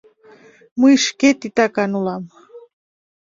«Мый 0.81 0.95
шке 1.05 1.29
титакан 1.39 1.91
улам. 1.99 2.23